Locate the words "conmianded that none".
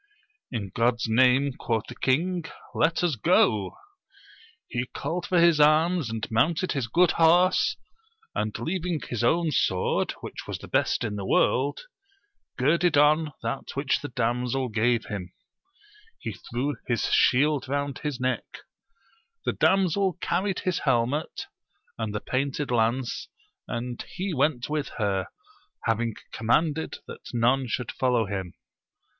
26.33-27.67